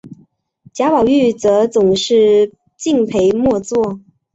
[0.73, 3.99] 贾宝玉则总是敬陪末座。